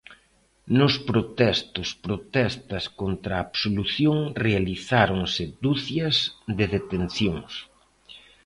Nos 0.77 0.93
protestos 1.09 1.89
protestas 2.05 2.83
contra 3.01 3.31
a 3.35 3.43
absolución 3.47 4.17
realizáronse 4.45 5.43
ducias 5.65 6.15
de 6.57 6.65
detencións. 6.75 7.53